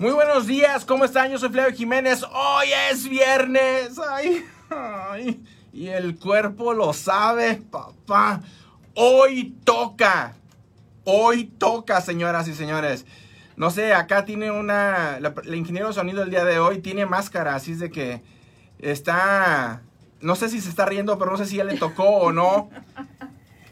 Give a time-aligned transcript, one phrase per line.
[0.00, 1.30] Muy buenos días, ¿cómo están?
[1.30, 2.22] Yo soy Flavio Jiménez.
[2.24, 3.98] Hoy es viernes.
[4.10, 5.44] Ay, ay.
[5.72, 8.40] Y el cuerpo lo sabe, papá.
[8.94, 10.34] Hoy toca.
[11.04, 13.04] Hoy toca, señoras y señores.
[13.56, 15.20] No sé, acá tiene una.
[15.20, 18.22] La, el ingeniero de sonido el día de hoy tiene máscara, así es de que
[18.78, 19.82] está.
[20.20, 22.70] No sé si se está riendo, pero no sé si ya le tocó o no.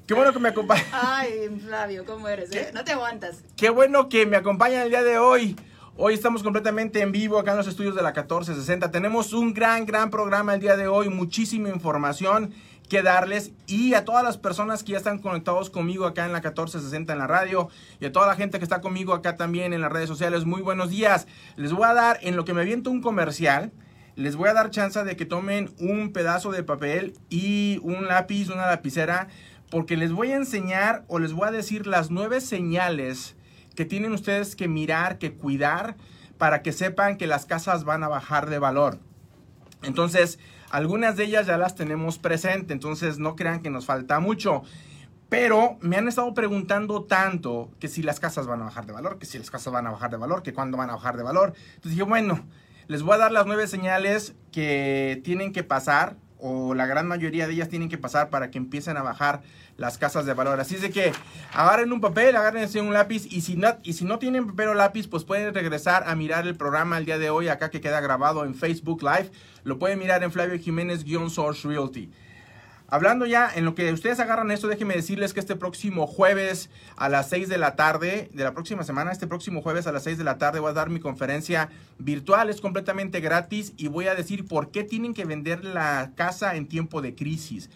[0.07, 0.85] Qué bueno que me acompaña.
[0.93, 2.53] Ay, Flavio, ¿cómo eres?
[2.53, 2.73] Eh?
[2.75, 3.43] No te aguantas.
[3.57, 5.57] Qué bueno que me acompaña el día de hoy.
[6.03, 8.91] Hoy estamos completamente en vivo acá en los estudios de la 1460.
[8.91, 12.55] Tenemos un gran, gran programa el día de hoy, muchísima información
[12.89, 16.39] que darles y a todas las personas que ya están conectados conmigo acá en la
[16.39, 17.69] 1460 en la radio
[18.01, 20.63] y a toda la gente que está conmigo acá también en las redes sociales, muy
[20.63, 21.27] buenos días.
[21.57, 23.71] Les voy a dar, en lo que me aviento un comercial,
[24.17, 28.49] les voy a dar chance de que tomen un pedazo de papel y un lápiz,
[28.49, 29.29] una lapicera,
[29.71, 33.37] porque les voy a enseñar o les voy a decir las nueve señales
[33.75, 35.97] que tienen ustedes que mirar, que cuidar,
[36.39, 38.99] para que sepan que las casas van a bajar de valor.
[39.83, 40.39] Entonces,
[40.71, 44.63] algunas de ellas ya las tenemos presente, entonces no crean que nos falta mucho.
[45.29, 49.19] Pero me han estado preguntando tanto que si las casas van a bajar de valor,
[49.19, 51.23] que si las casas van a bajar de valor, que cuándo van a bajar de
[51.23, 51.55] valor.
[51.75, 52.45] Entonces dije, bueno,
[52.89, 57.47] les voy a dar las nueve señales que tienen que pasar, o la gran mayoría
[57.47, 59.43] de ellas tienen que pasar para que empiecen a bajar
[59.77, 60.61] las casas de valor.
[60.61, 61.13] Así es de que
[61.53, 64.75] agarren un papel, agarren un lápiz y si, no, y si no tienen papel o
[64.75, 68.01] lápiz, pues pueden regresar a mirar el programa el día de hoy acá que queda
[68.01, 69.31] grabado en Facebook Live.
[69.65, 72.11] Lo pueden mirar en Flavio Jiménez-Source Realty.
[72.93, 77.09] Hablando ya, en lo que ustedes agarran esto, déjenme decirles que este próximo jueves a
[77.09, 80.19] las 6 de la tarde, de la próxima semana, este próximo jueves a las 6
[80.19, 81.69] de la tarde voy a dar mi conferencia
[81.99, 86.57] virtual, es completamente gratis y voy a decir por qué tienen que vender la casa
[86.57, 87.71] en tiempo de crisis.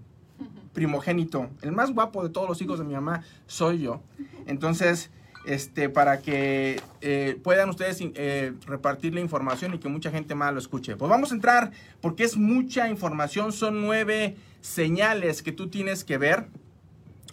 [0.72, 1.50] primogénito.
[1.62, 4.00] El más guapo de todos los hijos de mi mamá soy yo.
[4.46, 5.10] Entonces,
[5.44, 10.52] este, para que eh, puedan ustedes eh, repartir la información y que mucha gente más
[10.52, 10.96] lo escuche.
[10.96, 11.70] Pues vamos a entrar
[12.00, 16.46] porque es mucha información, son nueve señales que tú tienes que ver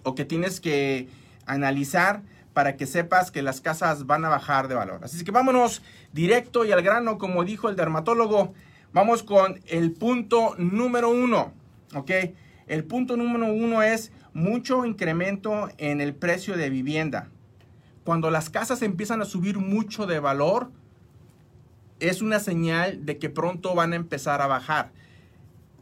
[0.03, 1.09] o que tienes que
[1.45, 2.22] analizar
[2.53, 5.01] para que sepas que las casas van a bajar de valor.
[5.03, 8.53] Así que vámonos directo y al grano, como dijo el dermatólogo.
[8.94, 11.53] Vamos con el punto número uno.
[12.68, 17.29] El punto número uno es mucho incremento en el precio de vivienda.
[18.07, 20.72] Cuando las casas empiezan a subir mucho de valor,
[22.00, 24.94] es una señal de que pronto van a empezar a bajar.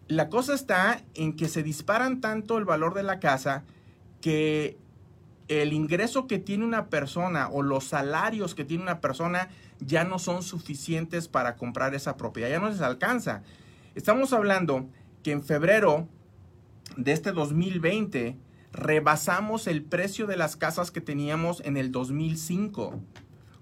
[0.08, 3.64] La cosa está en que se disparan tanto el valor de la casa
[4.22, 4.76] que
[5.50, 9.50] el ingreso que tiene una persona o los salarios que tiene una persona
[9.80, 13.44] ya no son suficientes para comprar esa propiedad, ya no les alcanza.
[13.94, 14.88] Estamos hablando
[15.22, 16.08] que en febrero
[16.98, 18.36] de este 2020
[18.76, 23.00] rebasamos el precio de las casas que teníamos en el 2005.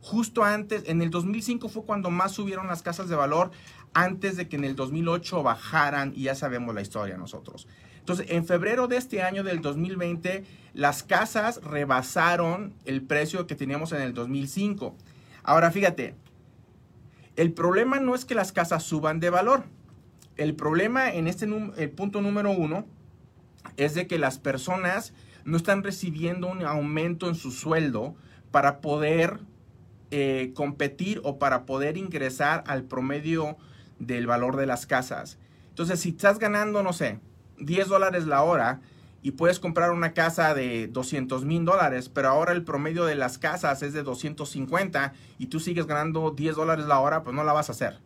[0.02, 3.52] Justo antes, en el 2005 fue cuando más subieron las casas de valor
[3.94, 7.68] antes de que en el 2008 bajaran y ya sabemos la historia nosotros.
[8.00, 10.44] Entonces, en febrero de este año del 2020,
[10.74, 14.96] las casas rebasaron el precio que teníamos en el 2005.
[15.44, 16.16] Ahora, fíjate,
[17.36, 19.64] el problema no es que las casas suban de valor.
[20.36, 22.86] El problema en este el punto número uno
[23.78, 25.14] es de que las personas
[25.46, 28.16] no están recibiendo un aumento en su sueldo
[28.52, 29.40] para poder
[30.12, 33.58] eh, competir o para poder ingresar al promedio
[34.00, 35.38] del valor de las casas.
[35.70, 37.20] Entonces, si estás ganando, no sé,
[37.60, 38.82] 10 dólares la hora
[39.24, 43.38] y puedes comprar una casa de 200 mil dólares, pero ahora el promedio de las
[43.38, 47.54] casas es de 250 y tú sigues ganando 10 dólares la hora, pues no la
[47.54, 48.00] vas a hacer.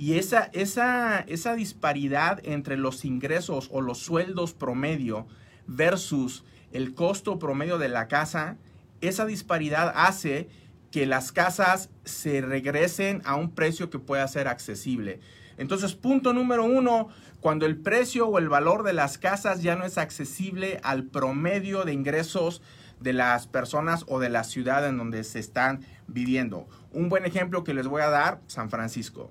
[0.00, 5.26] Y esa, esa, esa disparidad entre los ingresos o los sueldos promedio
[5.66, 6.42] versus
[6.72, 8.56] el costo promedio de la casa,
[9.02, 10.48] esa disparidad hace
[10.90, 15.20] que las casas se regresen a un precio que pueda ser accesible.
[15.58, 17.08] Entonces, punto número uno,
[17.42, 21.84] cuando el precio o el valor de las casas ya no es accesible al promedio
[21.84, 22.62] de ingresos
[23.00, 26.66] de las personas o de la ciudad en donde se están viviendo.
[26.90, 29.30] Un buen ejemplo que les voy a dar, San Francisco.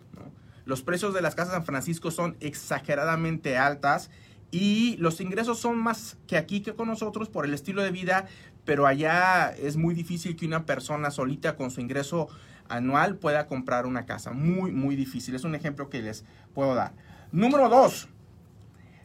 [0.69, 4.11] Los precios de las casas en San Francisco son exageradamente altas
[4.51, 8.27] y los ingresos son más que aquí que con nosotros por el estilo de vida,
[8.65, 12.27] pero allá es muy difícil que una persona solita con su ingreso
[12.67, 14.31] anual pueda comprar una casa.
[14.31, 15.33] Muy, muy difícil.
[15.33, 16.23] Es un ejemplo que les
[16.53, 16.93] puedo dar.
[17.31, 18.07] Número dos,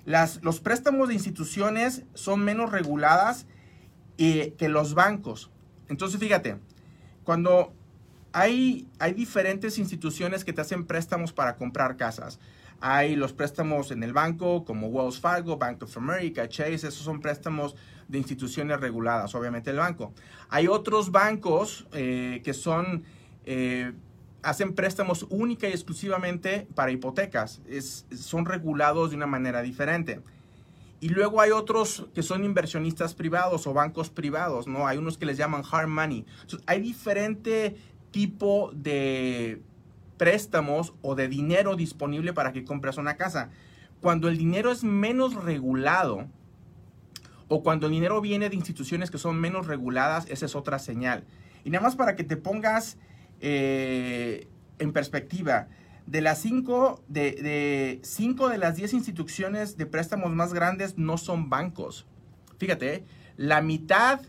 [0.04, 3.46] las, los préstamos de instituciones son menos reguladas
[4.18, 5.50] eh, que los bancos.
[5.88, 6.58] Entonces, fíjate,
[7.24, 7.72] cuando
[8.34, 12.40] hay, diferentes instituciones que te hacen préstamos para comprar casas.
[12.80, 17.20] Hay los préstamos en el banco como Wells Fargo, Bank of America, Chase, esos son
[17.20, 17.76] préstamos
[18.08, 20.12] de instituciones reguladas, obviamente el banco.
[20.48, 23.04] Hay otros bancos eh, que son,
[23.46, 23.92] eh,
[24.42, 27.62] hacen préstamos única y exclusivamente para hipotecas,
[28.16, 30.20] son regulados de una manera diferente.
[31.00, 34.86] Y luego hay otros que son inversionistas privados o bancos privados, ¿no?
[34.88, 36.24] Hay unos que les llaman hard money.
[36.66, 37.76] hay diferente
[38.14, 39.60] tipo de
[40.18, 43.50] préstamos o de dinero disponible para que compres una casa.
[44.00, 46.28] Cuando el dinero es menos regulado
[47.48, 51.24] o cuando el dinero viene de instituciones que son menos reguladas, esa es otra señal.
[51.64, 52.98] Y nada más para que te pongas
[53.40, 54.46] eh,
[54.78, 55.66] en perspectiva,
[56.06, 61.50] de las cinco de, cinco de las 10 instituciones de préstamos más grandes no son
[61.50, 62.06] bancos.
[62.58, 63.04] Fíjate,
[63.36, 64.20] la mitad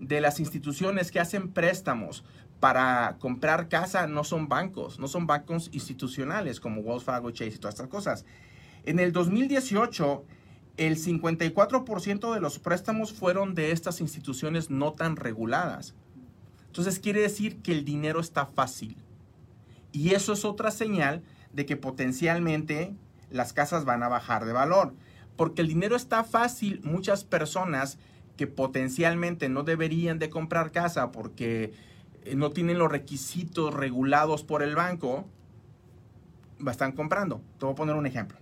[0.00, 2.24] de las instituciones que hacen préstamos
[2.60, 7.58] para comprar casa no son bancos, no son bancos institucionales como Wells Fargo, Chase y
[7.58, 8.26] todas estas cosas.
[8.84, 10.24] En el 2018,
[10.76, 15.94] el 54% de los préstamos fueron de estas instituciones no tan reguladas.
[16.66, 18.96] Entonces quiere decir que el dinero está fácil.
[19.92, 21.22] Y eso es otra señal
[21.52, 22.94] de que potencialmente
[23.30, 24.94] las casas van a bajar de valor.
[25.36, 27.98] Porque el dinero está fácil, muchas personas
[28.36, 31.72] que potencialmente no deberían de comprar casa porque
[32.34, 35.26] no tienen los requisitos regulados por el banco,
[36.68, 37.40] están comprando.
[37.58, 38.38] Te voy a poner un ejemplo.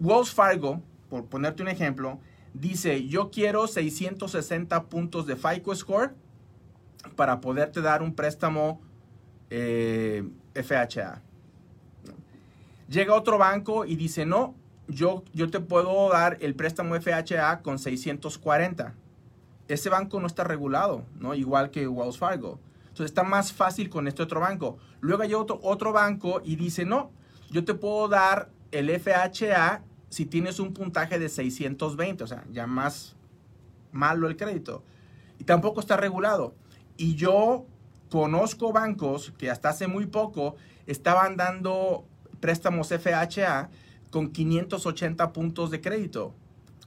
[0.00, 2.18] Wells Fargo, por ponerte un ejemplo,
[2.54, 6.14] dice, yo quiero 660 puntos de FICO Score
[7.16, 8.80] para poderte dar un préstamo
[9.50, 11.20] eh, FHA.
[12.88, 14.54] Llega otro banco y dice, no,
[14.88, 18.94] yo, yo te puedo dar el préstamo FHA con 640
[19.72, 21.34] ese banco no está regulado, ¿no?
[21.34, 22.58] Igual que Wells Fargo.
[22.82, 24.78] Entonces está más fácil con este otro banco.
[25.00, 27.10] Luego hay otro, otro banco y dice, no,
[27.50, 32.66] yo te puedo dar el FHA si tienes un puntaje de 620, o sea, ya
[32.66, 33.16] más
[33.92, 34.82] malo el crédito.
[35.38, 36.54] Y tampoco está regulado.
[36.98, 37.64] Y yo
[38.10, 42.04] conozco bancos que hasta hace muy poco estaban dando
[42.40, 43.70] préstamos FHA
[44.10, 46.34] con 580 puntos de crédito.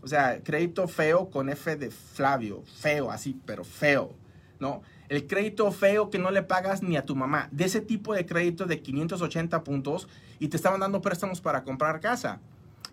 [0.06, 4.14] O sea, crédito feo con F de Flavio, feo así, pero feo,
[4.60, 4.84] ¿no?
[5.10, 8.28] El crédito feo que no le pagas ni a tu mamá, de ese tipo de
[8.28, 10.08] crédito de 580 puntos
[10.38, 12.40] y te estaban dando préstamos para comprar casa.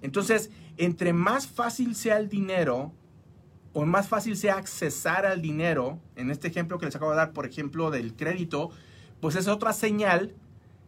[0.01, 0.49] Entonces,
[0.79, 2.93] entre más fácil sea el dinero
[3.75, 7.33] o más fácil sea accesar al dinero, en este ejemplo que les acabo de dar,
[7.33, 8.71] por ejemplo, del crédito,
[9.21, 10.35] pues es otra señal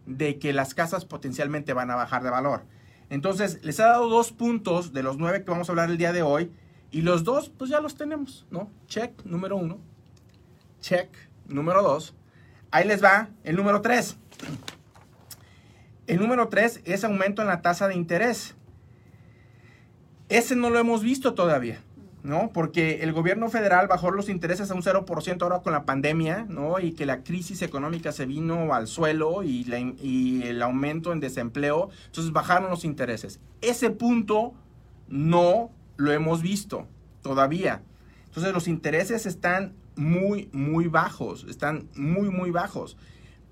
[0.06, 2.65] de que las casas potencialmente van a bajar de valor.
[3.11, 6.12] Entonces, les he dado dos puntos de los nueve que vamos a hablar el día
[6.12, 6.51] de hoy.
[6.91, 8.71] Y los dos, pues ya los tenemos, ¿no?
[8.87, 9.79] Check número uno.
[10.81, 11.09] Check
[11.47, 12.15] número dos.
[12.71, 14.17] Ahí les va el número tres.
[16.06, 18.55] El número tres es aumento en la tasa de interés.
[20.28, 21.84] Ese no lo hemos visto todavía.
[22.25, 22.50] ¿No?
[22.54, 26.81] Porque el gobierno federal bajó los intereses a un 0% ahora con la pandemia, ¿no?
[26.81, 29.66] Y que la crisis económica se vino al suelo y,
[30.02, 33.40] y, el aumento en desempleo, entonces bajaron los intereses.
[33.61, 34.54] Ese punto
[35.07, 36.88] no lo hemos visto
[37.21, 37.83] todavía.
[38.25, 42.97] Entonces los intereses están muy, muy bajos, están muy, muy bajos.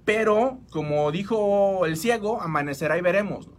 [0.06, 3.50] Pero, como dijo el ciego, amanecerá y veremos.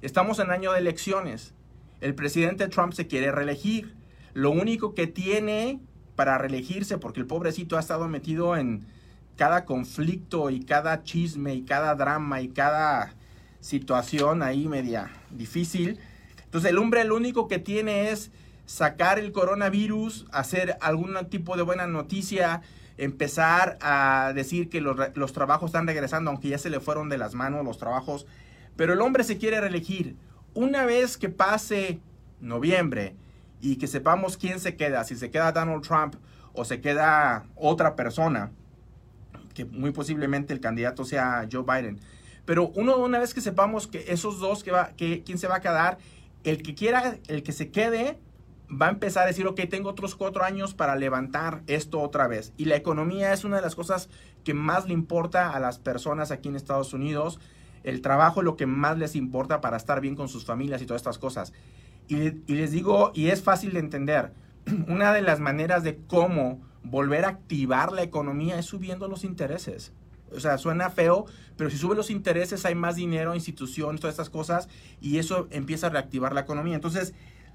[0.00, 1.54] Estamos en año de elecciones.
[2.00, 3.99] El presidente Trump se quiere reelegir
[4.34, 5.80] lo único que tiene
[6.16, 8.84] para reelegirse, porque el pobrecito ha estado metido en
[9.36, 13.14] cada conflicto y cada chisme y cada drama y cada
[13.60, 15.98] situación ahí media difícil.
[16.44, 18.30] Entonces el hombre lo único que tiene es
[18.66, 22.62] sacar el coronavirus, hacer algún tipo de buena noticia,
[22.98, 27.18] empezar a decir que los, los, trabajos están regresando, aunque ya se le fueron de
[27.18, 28.26] las manos los trabajos.
[28.76, 30.16] Pero el hombre se quiere reelegir.
[30.52, 32.00] Una vez que pase
[32.40, 33.14] noviembre,
[33.60, 36.14] y que sepamos quién se queda, si se queda Donald Trump
[36.52, 38.50] o se queda otra persona,
[39.54, 42.00] que muy posiblemente el candidato sea Joe Biden.
[42.44, 45.56] Pero uno, una vez que sepamos que esos dos, que va, que, quién se va
[45.56, 45.98] a quedar,
[46.42, 48.18] el que quiera, el que se quede,
[48.70, 52.52] va a empezar a decir, ok, tengo otros cuatro años para levantar esto otra vez.
[52.56, 54.08] Y la economía es una de las cosas
[54.44, 57.40] que más le importa a las personas aquí en Estados Unidos.
[57.82, 60.86] el trabajo es lo que más les importa para estar bien con sus familias y
[60.86, 61.52] todas estas cosas.
[62.10, 64.32] Y, y les digo, y es fácil de entender,
[64.88, 69.92] una de las maneras de cómo volver a activar la economía es subiendo los intereses.
[70.34, 71.26] O sea, suena feo,
[71.56, 74.68] pero si suben los intereses hay más dinero, instituciones, todas estas cosas,
[75.00, 76.74] y eso empieza a reactivar la economía.
[76.74, 77.14] Entonces,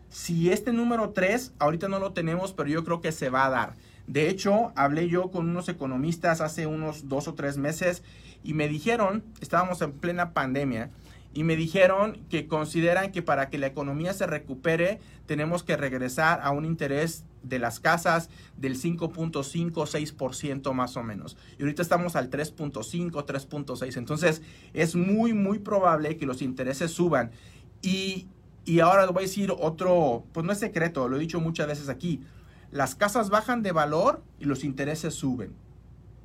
[0.10, 3.50] si este número 3, ahorita no lo tenemos, pero yo creo que se va a
[3.50, 3.76] dar.
[4.08, 8.04] De hecho, hablé yo con unos economistas hace unos dos o tres meses
[8.44, 10.92] y me dijeron, estábamos en plena pandemia,
[11.36, 16.40] y me dijeron que consideran que para que la economía se recupere tenemos que regresar
[16.42, 21.36] a un interés de las casas del 5.5, 6% más o menos.
[21.60, 23.98] Y ahorita estamos al 3.5, 3.6.
[23.98, 24.42] Entonces
[24.74, 27.32] es muy, muy probable que los intereses suban.
[27.82, 28.28] Y,
[28.64, 31.68] y ahora les voy a decir otro, pues no es secreto, lo he dicho muchas
[31.68, 32.22] veces aquí.
[32.72, 35.54] Las casas bajan de valor y los intereses suben.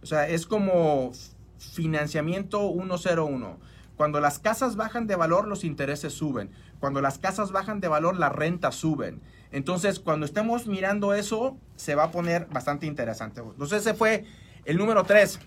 [0.05, 1.11] O sea, es como
[1.59, 3.59] financiamiento 101
[4.01, 6.49] cuando las casas bajan de valor, los intereses suben.
[6.79, 9.21] Cuando las casas bajan de valor, las rentas suben.
[9.53, 13.43] Entonces, cuando estemos mirando eso, se va a poner bastante interesante.
[13.43, 14.25] Entonces, ese fue
[14.65, 15.39] el número 3.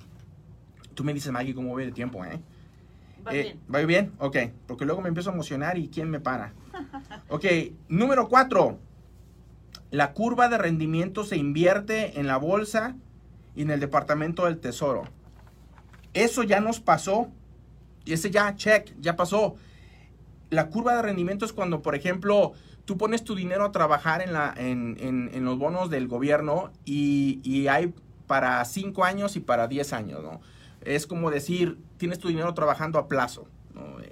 [0.93, 2.39] Tú me dices, Maggie, cómo ve el tiempo, ¿eh?
[3.25, 3.59] Va Eh, bien.
[3.73, 4.13] ¿Va bien?
[4.19, 6.53] Ok, porque luego me empiezo a emocionar y ¿quién me para?
[7.29, 7.45] Ok,
[7.89, 8.77] número 4.
[9.89, 12.95] La curva de rendimiento se invierte en la bolsa
[13.55, 15.05] y en el departamento del tesoro.
[16.13, 17.31] Eso ya nos pasó.
[18.05, 19.55] Y ese ya, check, ya pasó.
[20.49, 22.53] La curva de rendimiento es cuando, por ejemplo,
[22.85, 26.71] tú pones tu dinero a trabajar en, la, en, en- en los bonos del gobierno
[26.85, 27.93] y, y hay
[28.27, 30.41] para 5 años y para 10 años, ¿no?
[30.81, 33.47] Es como decir, tienes tu dinero trabajando a plazo,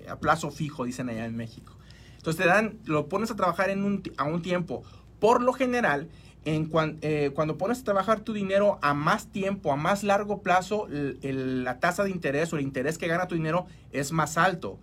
[0.10, 1.74] a plazo fijo, dicen allá en México.
[2.18, 4.84] Entonces te dan, lo pones a trabajar en un, a un tiempo.
[5.20, 6.08] Por lo general,
[6.44, 6.70] en
[7.02, 11.80] eh, cuando pones a trabajar tu dinero a más tiempo, a más largo plazo, la
[11.80, 14.80] tasa de interés o el interés que gana tu dinero es más alto.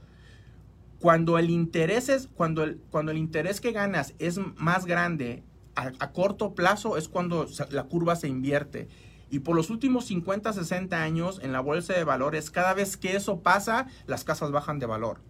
[1.00, 5.43] Cuando el interés es, cuando el, cuando el interés que ganas es más grande
[5.75, 8.88] a, a corto plazo es cuando la curva se invierte.
[9.31, 13.15] Y por los últimos 50, 60 años en la bolsa de valores, cada vez que
[13.15, 15.21] eso pasa, las casas bajan de valor.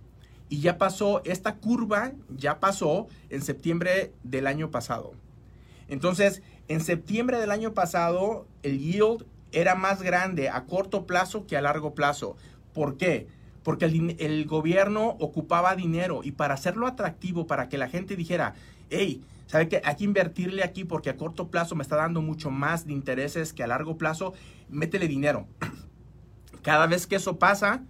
[0.51, 5.13] Y ya pasó, esta curva ya pasó en septiembre del año pasado.
[5.89, 11.57] Entonces, en septiembre del año pasado, el yield era más grande a corto plazo que
[11.57, 12.37] a largo plazo.
[12.75, 13.27] ¿Por qué?
[13.63, 18.55] Porque el, el gobierno ocupaba dinero y para hacerlo atractivo, para que la gente dijera,
[18.91, 19.81] hey, ¿sabe qué?
[19.85, 23.53] Hay que invertirle aquí porque a corto plazo me está dando mucho más de intereses
[23.53, 24.35] que a largo plazo,
[24.69, 25.47] métele dinero.
[26.63, 27.83] Cada vez que eso pasa,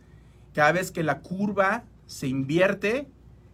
[0.52, 3.08] cada vez que la curva se invierte,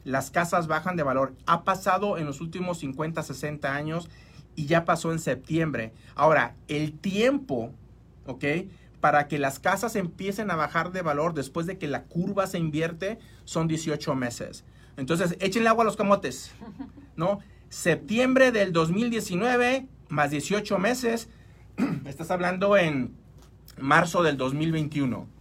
[0.05, 1.35] las casas bajan de valor.
[1.47, 4.11] Ha pasado en los últimos 50, 60 años
[4.57, 5.93] y ya pasó en septiembre.
[6.15, 7.73] Ahora, el tiempo,
[8.27, 8.45] ¿ok?
[9.01, 12.59] Para que las casas empiecen a bajar de valor después de que la curva se
[12.59, 14.65] invierte son 18 meses.
[14.97, 16.53] Entonces, échenle agua a los camotes,
[17.17, 17.41] ¿no?
[17.69, 21.29] Septiembre del 2019 más 18 meses,
[22.07, 23.15] estás hablando en
[23.79, 25.35] marzo del 2021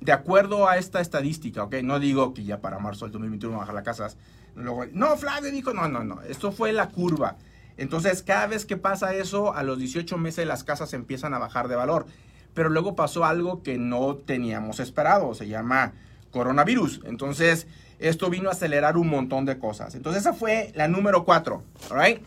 [0.00, 1.76] de acuerdo a esta estadística, ¿ok?
[1.82, 4.16] No digo que ya para marzo del 2021 bajar las casas.
[4.54, 6.20] Luego, no, Flavio dijo, no, no, no.
[6.22, 7.38] Esto fue la curva.
[7.76, 11.68] Entonces, cada vez que pasa eso, a los 18 meses las casas empiezan a bajar
[11.68, 12.06] de valor.
[12.54, 15.34] Pero luego pasó algo que no teníamos esperado.
[15.34, 15.92] Se llama
[16.30, 17.00] coronavirus.
[17.04, 17.66] Entonces,
[17.98, 19.94] esto vino a acelerar un montón de cosas.
[19.94, 21.62] Entonces, esa fue la número 4.
[21.90, 22.22] ¿All right?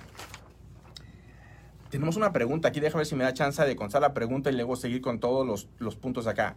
[1.89, 2.79] Tenemos una pregunta aquí.
[2.79, 5.47] Déjame ver si me da chance de contestar la pregunta y luego seguir con todos
[5.47, 6.55] los, los puntos acá.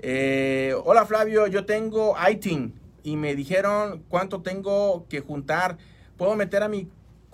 [0.00, 5.78] Eh, hola Flavio, yo tengo ITIN y me dijeron cuánto tengo que juntar.
[6.16, 6.88] ¿Puedo meter a mi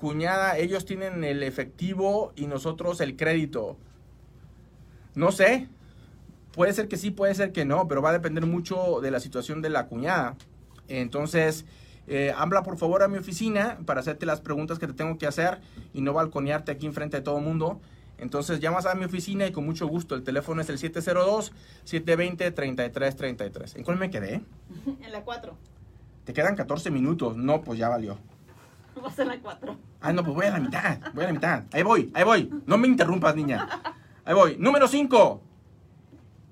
[0.04, 0.58] cuñada?
[0.58, 3.78] Ellos tienen el efectivo y nosotros el crédito.
[5.14, 5.66] No sé.
[6.52, 9.18] Puede ser que sí, puede ser que no, pero va a depender mucho de la
[9.18, 10.36] situación de la cuñada.
[10.88, 11.64] Entonces,
[12.06, 15.26] eh, habla por favor a mi oficina para hacerte las preguntas que te tengo que
[15.26, 15.62] hacer
[15.94, 17.80] y no balconearte aquí enfrente de todo el mundo.
[18.18, 20.14] Entonces llamas a mi oficina y con mucho gusto.
[20.14, 23.76] El teléfono es el 702-720-3333.
[23.76, 24.42] ¿En cuál me quedé?
[25.00, 25.56] En la 4.
[26.26, 27.38] Te quedan 14 minutos.
[27.38, 28.18] No, pues ya valió.
[29.02, 29.76] Vas en la 4.
[30.00, 30.98] Ah, no, pues voy a la mitad.
[31.12, 31.64] Voy a la mitad.
[31.72, 32.50] Ahí voy, ahí voy.
[32.66, 33.68] No me interrumpas, niña.
[34.24, 34.56] Ahí voy.
[34.58, 35.42] Número 5.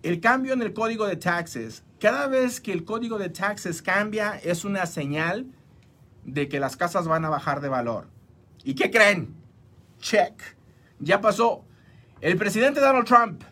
[0.02, 1.84] El cambio en el código de taxes.
[2.00, 5.46] Cada vez que el código de taxes cambia, es una señal
[6.24, 8.08] de que las casas van a bajar de valor.
[8.64, 9.34] ¿Y qué creen?
[10.00, 10.34] Check.
[10.98, 11.64] Ya pasó.
[12.20, 13.42] El presidente Donald Trump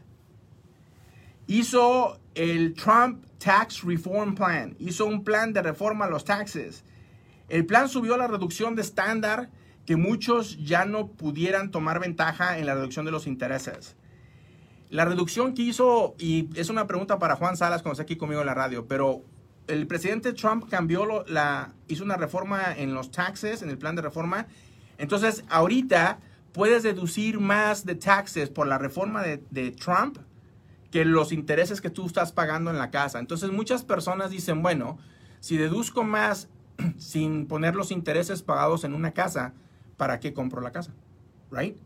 [1.46, 4.76] hizo el Trump Tax Reform Plan.
[4.78, 6.84] Hizo un plan de reforma a los taxes.
[7.50, 9.50] El plan subió la reducción de estándar
[9.84, 13.96] que muchos ya no pudieran tomar ventaja en la reducción de los intereses.
[14.88, 18.40] La reducción que hizo, y es una pregunta para Juan Salas cuando está aquí conmigo
[18.40, 19.24] en la radio, pero
[19.66, 24.02] el presidente Trump cambió la, hizo una reforma en los taxes, en el plan de
[24.02, 24.46] reforma.
[24.96, 26.20] Entonces, ahorita
[26.52, 30.18] puedes deducir más de taxes por la reforma de, de Trump
[30.92, 33.18] que los intereses que tú estás pagando en la casa.
[33.18, 34.98] Entonces, muchas personas dicen, bueno,
[35.40, 36.48] si deduzco más
[36.98, 39.52] sin poner los intereses pagados en una casa,
[39.96, 40.92] ¿para qué compro la casa?
[41.50, 41.76] ¿Right?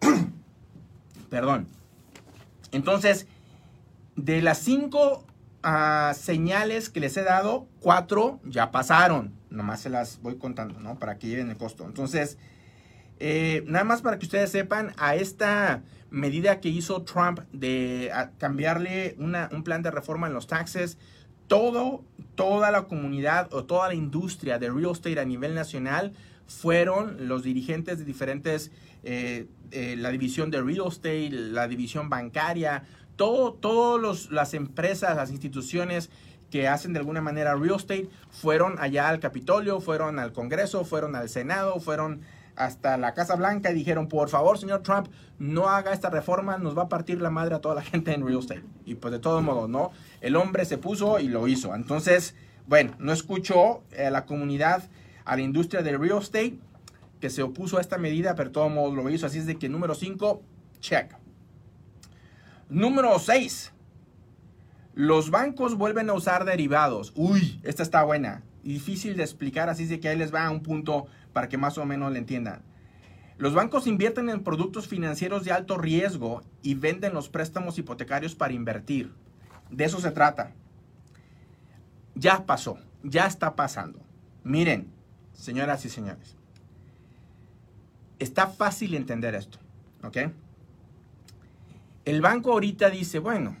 [1.30, 1.66] Perdón.
[2.72, 3.26] Entonces,
[4.16, 5.24] de las cinco
[5.62, 9.34] ah, señales que les he dado, cuatro ya pasaron.
[9.50, 10.98] Nomás se las voy contando, ¿no?
[10.98, 11.84] Para que lleven el costo.
[11.84, 12.38] Entonces,
[13.18, 18.30] eh, nada más para que ustedes sepan, a esta medida que hizo Trump de a,
[18.32, 20.98] cambiarle un plan de reforma en los taxes,
[21.46, 26.12] todo, toda la comunidad o toda la industria de real estate a nivel nacional
[26.46, 28.70] fueron los dirigentes de diferentes,
[29.04, 32.84] eh, eh, la división de real estate, la división bancaria,
[33.16, 36.10] todo, todas las empresas, las instituciones
[36.50, 41.16] que hacen de alguna manera real estate, fueron allá al Capitolio, fueron al Congreso, fueron
[41.16, 42.20] al Senado, fueron
[42.56, 45.08] hasta la Casa Blanca y dijeron, por favor, señor Trump,
[45.38, 48.26] no haga esta reforma, nos va a partir la madre a toda la gente en
[48.26, 48.64] real estate.
[48.84, 49.92] Y pues de todo modo, ¿no?
[50.22, 51.74] El hombre se puso y lo hizo.
[51.74, 52.36] Entonces,
[52.68, 54.88] bueno, no escuchó a la comunidad,
[55.24, 56.58] a la industria del real estate,
[57.20, 59.26] que se opuso a esta medida, pero todo modo lo hizo.
[59.26, 60.40] Así es de que número 5,
[60.78, 61.12] check.
[62.68, 63.72] Número 6.
[64.94, 67.12] Los bancos vuelven a usar derivados.
[67.16, 68.44] Uy, esta está buena.
[68.62, 71.78] Difícil de explicar, así es de que ahí les va un punto para que más
[71.78, 72.62] o menos le entiendan.
[73.38, 78.52] Los bancos invierten en productos financieros de alto riesgo y venden los préstamos hipotecarios para
[78.52, 79.12] invertir.
[79.72, 80.52] De eso se trata.
[82.14, 83.98] Ya pasó, ya está pasando.
[84.44, 84.92] Miren,
[85.32, 86.36] señoras y señores,
[88.20, 89.58] está fácil entender esto,
[90.04, 90.18] ¿ok?
[92.04, 93.56] El banco ahorita dice, bueno,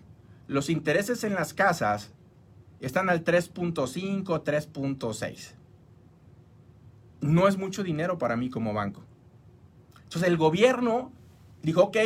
[0.46, 2.12] los intereses en las casas
[2.78, 5.54] están al 3.5, 3.6
[7.22, 9.02] no es mucho dinero para mí como banco.
[10.02, 11.12] Entonces el gobierno
[11.62, 11.96] dijo, ok,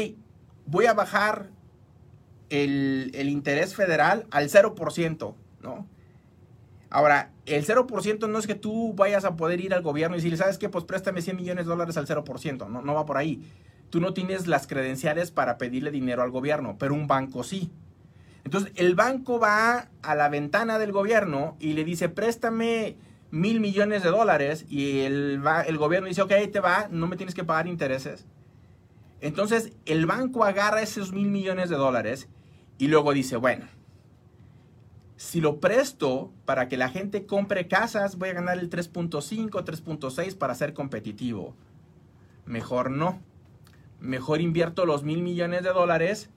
[0.67, 1.51] voy a bajar
[2.51, 5.87] el, el interés federal al 0%, ¿no?
[6.89, 10.39] Ahora, el 0% no es que tú vayas a poder ir al gobierno y decirle,
[10.39, 10.69] ¿sabes qué?
[10.69, 13.43] Pues préstame 100 millones de dólares al 0%, no, no va por ahí.
[13.91, 17.71] Tú no tienes las credenciales para pedirle dinero al gobierno, pero un banco sí.
[18.45, 22.97] Entonces, el banco va a la ventana del gobierno y le dice, préstame
[23.31, 27.35] mil millones de dólares y el, el gobierno dice, ok, te va, no me tienes
[27.35, 28.25] que pagar intereses.
[29.21, 32.29] Entonces el banco agarra esos mil millones de dólares
[32.79, 33.67] y luego dice, bueno,
[35.17, 40.37] si lo presto para que la gente compre casas, voy a ganar el 3.5, 3.6
[40.37, 41.55] para ser competitivo.
[42.45, 43.21] Mejor no.
[43.99, 46.29] Mejor invierto los mil millones de dólares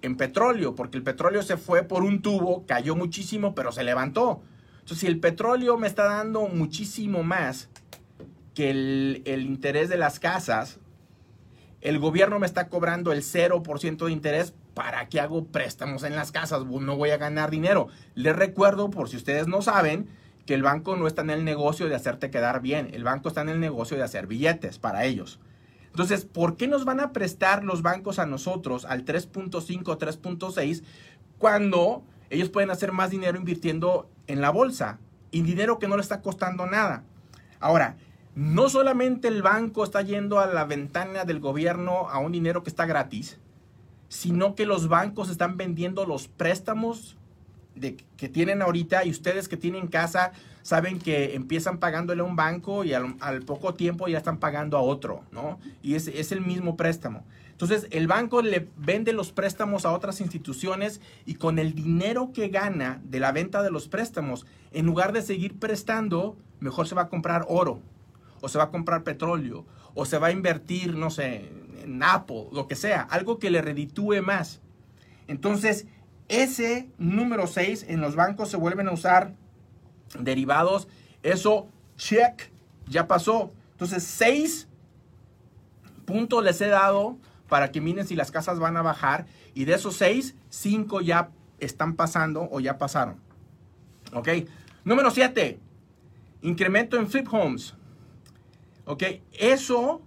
[0.00, 4.42] en petróleo, porque el petróleo se fue por un tubo, cayó muchísimo, pero se levantó.
[4.80, 7.68] Entonces, si el petróleo me está dando muchísimo más
[8.54, 10.78] que el, el, interés de las casas,
[11.82, 16.30] el gobierno me está cobrando el 0% de interés, ¿para qué hago préstamos en las
[16.30, 16.64] casas?
[16.64, 17.88] No voy a ganar dinero.
[18.14, 20.08] Les recuerdo, por si ustedes no saben,
[20.46, 23.40] que el banco no está en el negocio de hacerte quedar bien, el banco está
[23.40, 25.40] en el negocio de hacer billetes para ellos.
[25.86, 30.84] Entonces, ¿por qué nos van a prestar los bancos a nosotros al 3.5, 3.6
[31.38, 35.00] cuando ellos pueden hacer más dinero invirtiendo en la bolsa
[35.32, 37.02] y dinero que no le está costando nada.
[37.58, 37.96] Ahora,
[38.36, 42.70] no solamente el banco está yendo a la ventana del gobierno a un dinero que
[42.70, 43.40] está gratis,
[44.08, 47.16] sino que los bancos están vendiendo los préstamos
[48.16, 52.84] que tienen ahorita y ustedes que tienen casa saben que empiezan pagándole a un banco
[52.84, 55.58] y al, al poco tiempo ya están pagando a otro, ¿no?
[55.82, 57.24] Y es, es el mismo préstamo.
[57.52, 62.48] Entonces, el banco le vende los préstamos a otras instituciones y con el dinero que
[62.48, 67.02] gana de la venta de los préstamos, en lugar de seguir prestando, mejor se va
[67.02, 67.80] a comprar oro,
[68.40, 71.50] o se va a comprar petróleo, o se va a invertir, no sé,
[71.88, 74.60] en Apple, lo que sea, algo que le reditúe más.
[75.26, 75.86] Entonces,
[76.28, 79.34] ese número 6 en los bancos se vuelven a usar
[80.18, 80.88] derivados.
[81.22, 82.50] Eso, check,
[82.86, 83.52] ya pasó.
[83.72, 84.68] Entonces, 6
[86.04, 89.26] puntos les he dado para que miren si las casas van a bajar.
[89.54, 93.16] Y de esos 6, 5 ya están pasando o ya pasaron.
[94.12, 94.28] Ok.
[94.84, 95.58] Número 7.
[96.42, 97.74] Incremento en flip homes.
[98.84, 99.02] Ok.
[99.32, 100.02] Eso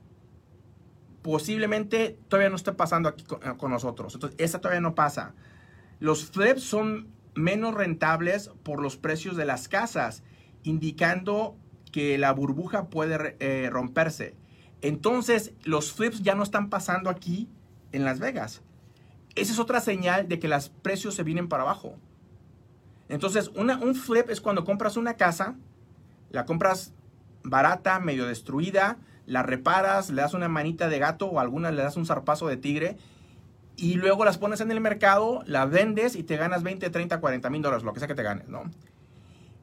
[1.21, 4.13] posiblemente todavía no está pasando aquí con, con nosotros.
[4.15, 5.33] Entonces, esa todavía no pasa.
[5.99, 10.23] Los flips son menos rentables por los precios de las casas,
[10.63, 11.55] indicando
[11.91, 14.35] que la burbuja puede eh, romperse.
[14.81, 17.49] Entonces, los flips ya no están pasando aquí
[17.91, 18.61] en Las Vegas.
[19.35, 21.95] esa es otra señal de que los precios se vienen para abajo.
[23.09, 25.55] Entonces, un flip es cuando compras una casa,
[26.29, 26.93] la compras
[27.43, 31.97] barata, medio destruida, la reparas, le das una manita de gato o alguna le das
[31.97, 32.97] un zarpazo de tigre
[33.77, 37.49] y luego las pones en el mercado, la vendes y te ganas 20, 30, 40
[37.49, 38.63] mil dólares, lo que sea que te ganes, ¿no?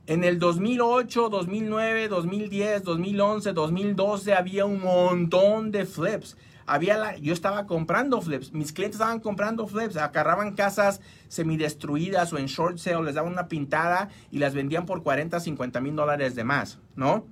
[0.06, 6.36] En el 2008, 2009, 2010, 2011, 2012 había un montón de flips.
[6.64, 12.38] Había la, yo estaba comprando flips, mis clientes estaban comprando flips, agarraban casas semidestruidas o
[12.38, 16.34] en short sale, les daban una pintada y las vendían por 40, 50 mil dólares
[16.34, 17.26] de más, ¿no?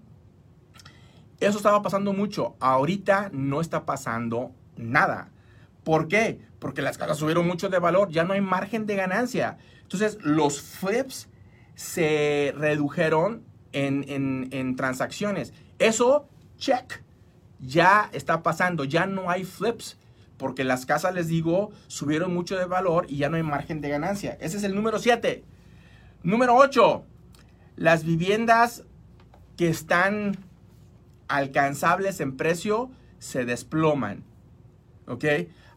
[1.40, 2.56] Eso estaba pasando mucho.
[2.60, 5.30] Ahorita no está pasando nada.
[5.84, 6.40] ¿Por qué?
[6.58, 9.58] Porque las casas subieron mucho de valor, ya no hay margen de ganancia.
[9.82, 11.28] Entonces, los flips
[11.74, 15.52] se redujeron en, en transacciones.
[15.78, 17.02] Eso, check,
[17.60, 19.98] ya está pasando, ya no hay flips.
[20.36, 23.88] Porque las casas, les digo, subieron mucho de valor y ya no hay margen de
[23.88, 24.36] ganancia.
[24.40, 25.44] Ese es el número 7.
[26.22, 27.04] Número 8.
[27.76, 28.84] Las viviendas
[29.56, 30.36] que están
[31.28, 34.24] alcanzables en precio se desploman.
[35.06, 35.24] ¿Ok?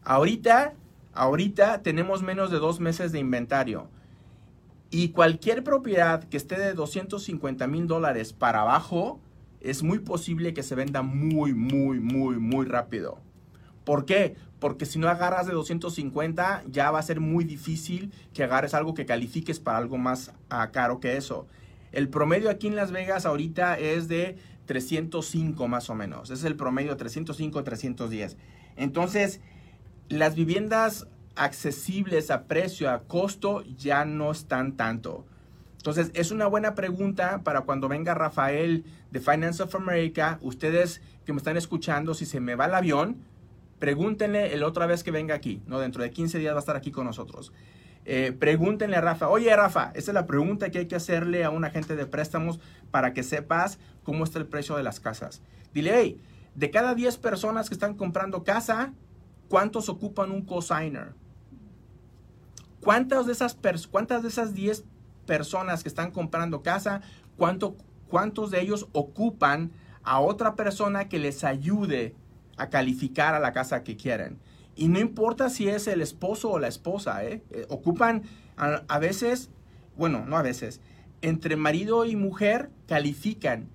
[0.02, 0.74] Ahorita,
[1.12, 3.88] ahorita tenemos menos de dos meses de inventario.
[4.90, 9.20] Y cualquier propiedad que esté de 250 mil dólares para abajo,
[9.60, 13.18] es muy posible que se venda muy, muy, muy, muy rápido.
[13.84, 14.36] ¿Por qué?
[14.58, 18.94] Porque si no agarras de 250, ya va a ser muy difícil que agarres algo
[18.94, 21.46] que califiques para algo más ah, caro que eso.
[21.92, 24.36] El promedio aquí en Las Vegas ahorita es de
[24.70, 26.30] 305 más o menos.
[26.30, 28.36] es el promedio 305, 310.
[28.76, 29.40] Entonces,
[30.08, 35.26] las viviendas accesibles a precio, a costo, ya no están tanto.
[35.78, 40.38] Entonces, es una buena pregunta para cuando venga Rafael de Finance of America.
[40.40, 43.16] Ustedes que me están escuchando, si se me va el avión,
[43.80, 45.60] pregúntenle el otra vez que venga aquí.
[45.66, 45.80] ¿no?
[45.80, 47.52] Dentro de 15 días va a estar aquí con nosotros.
[48.04, 51.50] Eh, pregúntenle a Rafa, oye Rafa, esa es la pregunta que hay que hacerle a
[51.50, 52.58] un agente de préstamos
[52.90, 55.42] para que sepas cómo está el precio de las casas.
[55.72, 56.20] Dile, hey,
[56.54, 58.92] de cada 10 personas que están comprando casa,
[59.48, 61.14] ¿cuántos ocupan un cosigner?
[62.80, 63.56] ¿Cuántas de esas,
[63.90, 64.84] cuántas de esas 10
[65.26, 67.02] personas que están comprando casa,
[67.36, 67.76] cuánto,
[68.08, 69.70] cuántos de ellos ocupan
[70.02, 72.14] a otra persona que les ayude
[72.56, 74.38] a calificar a la casa que quieren?
[74.76, 77.42] Y no importa si es el esposo o la esposa, ¿eh?
[77.50, 78.22] Eh, ocupan
[78.56, 79.50] a, a, veces,
[79.96, 80.80] bueno, no a veces,
[81.20, 83.68] entre marido y mujer califican.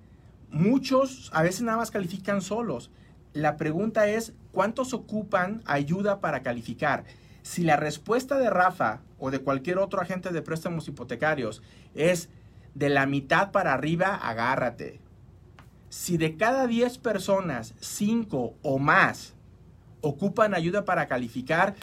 [0.56, 2.90] Muchos a veces nada más califican solos.
[3.34, 7.04] La pregunta es, ¿cuántos ocupan ayuda para calificar?
[7.42, 11.62] Si la respuesta de Rafa o de cualquier otro agente de préstamos hipotecarios
[11.94, 12.30] es
[12.74, 14.98] de la mitad para arriba, agárrate.
[15.90, 19.34] Si de cada 10 personas, 5 o más
[20.00, 21.74] ocupan ayuda para calificar,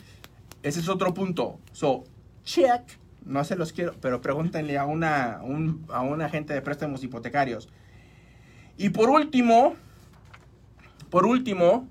[0.63, 1.59] ese es otro punto.
[1.73, 2.05] So,
[2.43, 2.81] check,
[3.23, 7.69] no se los quiero, pero pregúntenle a, una, un, a un agente de préstamos hipotecarios.
[8.77, 9.75] Y por último,
[11.09, 11.87] por último,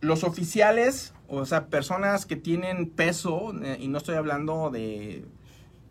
[0.00, 5.24] los oficiales, o sea, personas que tienen peso, eh, y no estoy hablando de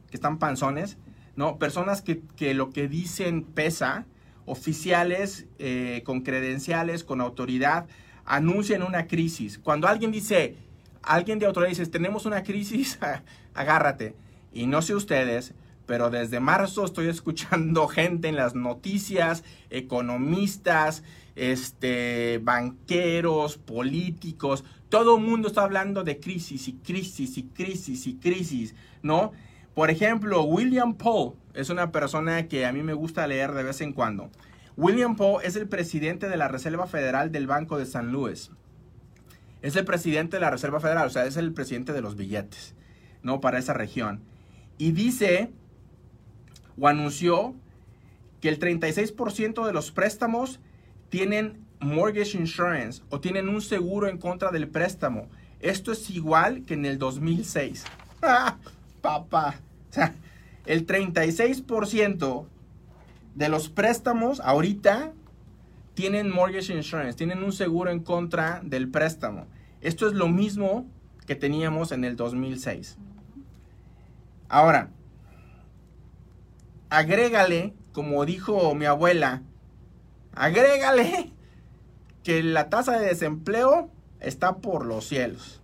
[0.10, 0.98] que están panzones,
[1.36, 4.06] no, personas que, que lo que dicen pesa,
[4.46, 7.88] oficiales eh, con credenciales, con autoridad,
[8.26, 9.60] anuncian una crisis.
[9.60, 10.56] Cuando alguien dice,
[11.02, 13.00] alguien de autoridad dice, tenemos una crisis,
[13.54, 14.16] agárrate.
[14.54, 15.54] Y no sé ustedes,
[15.86, 21.04] pero desde marzo estoy escuchando gente en las noticias, economistas,
[21.36, 28.16] este, banqueros, políticos, todo el mundo está hablando de crisis y crisis y crisis y
[28.16, 29.32] crisis, ¿no?
[29.74, 33.82] Por ejemplo, William Paul es una persona que a mí me gusta leer de vez
[33.82, 34.30] en cuando.
[34.78, 38.52] William Poe es el presidente de la Reserva Federal del Banco de San Luis.
[39.62, 42.76] Es el presidente de la Reserva Federal, o sea, es el presidente de los billetes,
[43.24, 43.40] ¿no?
[43.40, 44.22] Para esa región.
[44.78, 45.52] Y dice
[46.80, 47.54] o anunció
[48.42, 50.60] que el 36% de los préstamos
[51.10, 55.28] tienen mortgage insurance o tienen un seguro en contra del préstamo.
[55.60, 57.86] Esto es igual que en el 2006.
[58.22, 58.58] ¡Ah,
[59.02, 59.56] papá!
[60.66, 62.46] El 36%
[63.36, 65.14] de los préstamos ahorita
[65.94, 69.46] tienen mortgage insurance, tienen un seguro en contra del préstamo.
[69.82, 70.86] Esto es lo mismo
[71.26, 72.98] que teníamos en el 2006.
[74.50, 74.90] Ahora,
[76.96, 79.42] agrégale, como dijo mi abuela,
[80.34, 81.32] agrégale
[82.24, 85.62] que la tasa de desempleo está por los cielos.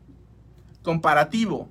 [0.84, 1.70] Comparativo.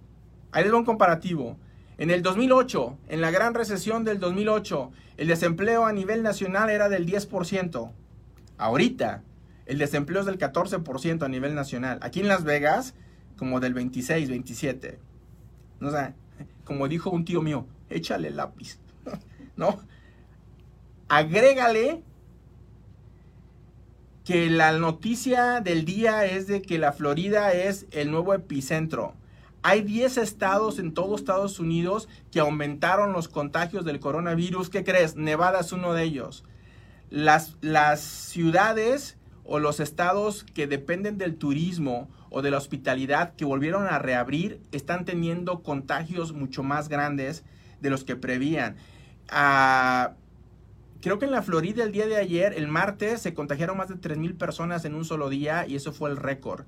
[0.53, 1.57] Ahí les va un comparativo.
[1.99, 6.88] En el 2008, en la gran recesión del 2008, el desempleo a nivel nacional era
[6.88, 7.92] del 10%.
[8.57, 9.23] Ahorita,
[9.66, 11.99] el desempleo es del 14% a nivel nacional.
[12.03, 12.94] Aquí en Las Vegas,
[13.37, 14.99] como del 26, 27.
[15.83, 16.14] O sea,
[16.64, 18.79] como dijo un tío mío, échale lápiz.
[19.57, 19.81] ¿No?
[21.09, 22.03] Agrégale
[24.25, 29.15] que la noticia del día es de que la Florida es el nuevo epicentro.
[29.63, 34.71] Hay 10 estados en todo Estados Unidos que aumentaron los contagios del coronavirus.
[34.71, 35.17] ¿Qué crees?
[35.17, 36.45] Nevada es uno de ellos.
[37.11, 43.45] Las, las ciudades o los estados que dependen del turismo o de la hospitalidad que
[43.45, 47.45] volvieron a reabrir están teniendo contagios mucho más grandes
[47.81, 48.77] de los que prevían.
[49.31, 53.95] Creo que en la Florida el día de ayer, el martes, se contagiaron más de
[53.95, 56.66] 3.000 personas en un solo día y eso fue el récord.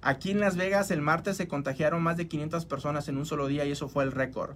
[0.00, 3.48] Aquí en Las Vegas el martes se contagiaron más de 500 personas en un solo
[3.48, 4.54] día y eso fue el récord.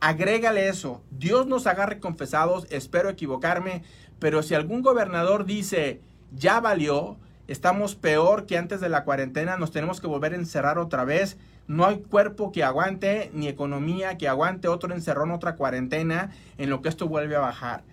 [0.00, 1.02] Agrégale eso.
[1.10, 3.82] Dios nos agarre confesados, espero equivocarme,
[4.18, 6.00] pero si algún gobernador dice,
[6.32, 7.16] ya valió,
[7.48, 11.38] estamos peor que antes de la cuarentena, nos tenemos que volver a encerrar otra vez,
[11.68, 16.82] no hay cuerpo que aguante, ni economía que aguante otro encerrón, otra cuarentena, en lo
[16.82, 17.84] que esto vuelve a bajar.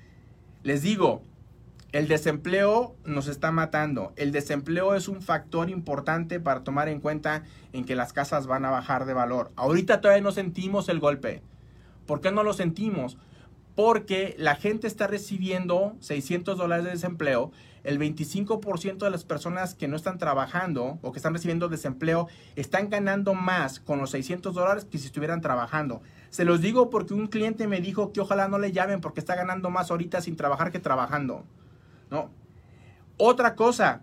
[0.63, 1.21] Les digo,
[1.91, 4.13] el desempleo nos está matando.
[4.15, 8.65] El desempleo es un factor importante para tomar en cuenta en que las casas van
[8.65, 9.51] a bajar de valor.
[9.57, 11.41] Ahorita todavía no sentimos el golpe.
[12.05, 13.17] ¿Por qué no lo sentimos?
[13.75, 17.51] Porque la gente está recibiendo 600 dólares de desempleo.
[17.85, 22.89] El 25% de las personas que no están trabajando o que están recibiendo desempleo están
[22.89, 26.01] ganando más con los 600 dólares que si estuvieran trabajando.
[26.29, 29.35] Se los digo porque un cliente me dijo que ojalá no le llamen porque está
[29.35, 31.45] ganando más ahorita sin trabajar que trabajando.
[32.09, 32.29] ¿no?
[33.17, 34.01] Otra cosa,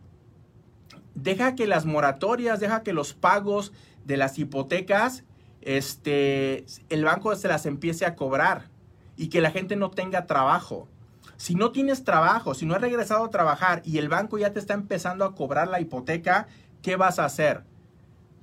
[1.14, 3.72] deja que las moratorias, deja que los pagos
[4.04, 5.24] de las hipotecas,
[5.60, 8.68] este, el banco se las empiece a cobrar
[9.16, 10.88] y que la gente no tenga trabajo.
[11.36, 14.58] Si no tienes trabajo, si no has regresado a trabajar y el banco ya te
[14.58, 16.46] está empezando a cobrar la hipoteca,
[16.82, 17.64] ¿qué vas a hacer?